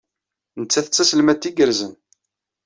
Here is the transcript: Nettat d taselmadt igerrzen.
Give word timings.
Nettat 0.61 0.87
d 0.89 0.91
taselmadt 0.93 1.49
igerrzen. 1.49 1.93